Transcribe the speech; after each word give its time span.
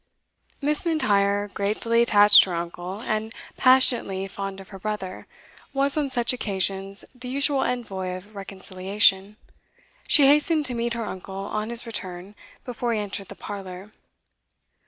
Miss 0.63 0.83
M'Intyre, 0.83 1.49
gratefully 1.53 2.01
attached 2.01 2.41
to 2.41 2.49
her 2.49 2.55
uncle, 2.55 3.01
and 3.03 3.31
passionately 3.55 4.27
fond 4.27 4.59
of 4.59 4.69
her 4.69 4.79
brother, 4.79 5.27
was, 5.73 5.95
on 5.95 6.09
such 6.09 6.33
occasions, 6.33 7.05
the 7.13 7.27
usual 7.27 7.59
envoy 7.59 8.15
of 8.15 8.35
reconciliation. 8.35 9.37
She 10.07 10.25
hastened 10.25 10.65
to 10.65 10.73
meet 10.73 10.95
her 10.95 11.05
uncle 11.05 11.35
on 11.45 11.69
his 11.69 11.85
return, 11.85 12.33
before 12.65 12.93
he 12.95 12.99
entered 12.99 13.27
the 13.27 13.35
parlour. 13.35 13.91